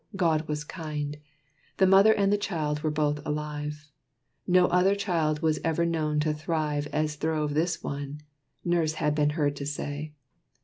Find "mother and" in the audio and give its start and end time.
1.85-2.33